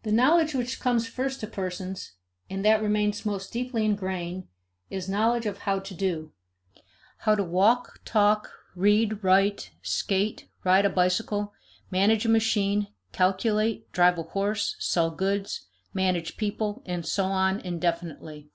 [0.00, 0.08] I.
[0.08, 2.14] The knowledge which comes first to persons,
[2.50, 4.48] and that remains most deeply ingrained,
[4.90, 6.32] is knowledge of how to do;
[7.18, 11.52] how to walk, talk, read, write, skate, ride a bicycle,
[11.88, 18.48] manage a machine, calculate, drive a horse, sell goods, manage people, and so on indefinitely.